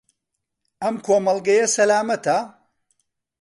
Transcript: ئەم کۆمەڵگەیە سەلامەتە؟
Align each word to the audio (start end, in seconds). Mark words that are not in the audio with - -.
ئەم 0.81 0.95
کۆمەڵگەیە 1.05 1.65
سەلامەتە؟ 1.75 2.37